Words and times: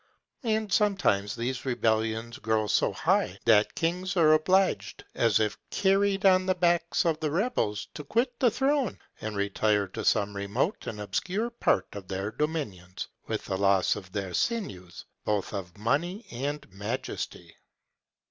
And 0.41 0.73
sometimes 0.73 1.35
these 1.35 1.63
rebellions 1.63 2.39
grow 2.39 2.65
so 2.65 2.91
high, 2.91 3.37
that 3.45 3.75
kings 3.75 4.17
are 4.17 4.33
obliged, 4.33 5.03
as 5.13 5.39
if 5.39 5.59
carried 5.69 6.25
on 6.25 6.47
the 6.47 6.55
backs 6.55 7.05
of 7.05 7.19
the 7.19 7.29
rebels, 7.29 7.87
to 7.93 8.03
quit 8.03 8.39
the 8.39 8.49
throne, 8.49 8.97
and 9.21 9.35
retire 9.37 9.87
to 9.89 10.03
some 10.03 10.35
remote 10.35 10.87
and 10.87 10.99
obscure 10.99 11.51
part 11.51 11.87
of 11.93 12.07
their 12.07 12.31
dominions, 12.31 13.09
with 13.27 13.45
the 13.45 13.59
loss 13.59 13.95
of 13.95 14.11
their 14.11 14.33
sinews, 14.33 15.05
both 15.23 15.53
of 15.53 15.77
money 15.77 16.25
and 16.31 16.67
majesty. 16.73 17.53